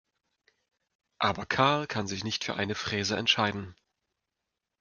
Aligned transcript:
Aber 1.19 1.45
Karl 1.45 1.85
kann 1.85 2.07
sich 2.07 2.23
nicht 2.23 2.43
für 2.43 2.55
eine 2.55 2.73
Fräse 2.73 3.17
entscheiden. 3.17 3.75